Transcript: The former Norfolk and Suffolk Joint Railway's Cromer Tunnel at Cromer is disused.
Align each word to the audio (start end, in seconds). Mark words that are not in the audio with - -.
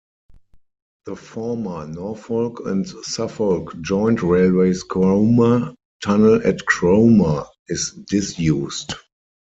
The 1.05 1.15
former 1.15 1.85
Norfolk 1.85 2.63
and 2.65 2.87
Suffolk 3.05 3.79
Joint 3.81 4.23
Railway's 4.23 4.81
Cromer 4.81 5.75
Tunnel 6.03 6.41
at 6.43 6.65
Cromer 6.65 7.43
is 7.69 7.91
disused. 8.09 8.95